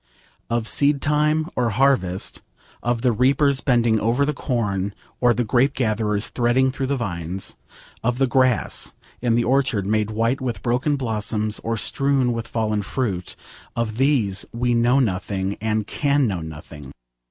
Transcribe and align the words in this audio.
Of 0.49 0.67
seed 0.67 0.99
time 0.99 1.47
or 1.55 1.69
harvest, 1.69 2.41
of 2.81 3.03
the 3.03 3.11
reapers 3.11 3.61
bending 3.61 3.99
over 3.99 4.25
the 4.25 4.33
corn, 4.33 4.95
or 5.19 5.31
the 5.31 5.43
grape 5.43 5.75
gatherers 5.75 6.29
threading 6.29 6.71
through 6.71 6.87
the 6.87 6.97
vines, 6.97 7.55
of 8.03 8.17
the 8.17 8.25
grass 8.25 8.93
in 9.21 9.35
the 9.35 9.43
orchard 9.43 9.85
made 9.85 10.09
white 10.09 10.41
with 10.41 10.63
broken 10.63 10.95
blossoms 10.95 11.59
or 11.63 11.77
strewn 11.77 12.33
with 12.33 12.47
fallen 12.47 12.81
fruit: 12.81 13.35
of 13.75 13.97
these 13.97 14.43
we 14.51 14.73
know 14.73 14.99
nothing 14.99 15.55
and 15.61 15.85
can 15.85 16.25
know 16.25 16.39
nothing. 16.39 16.91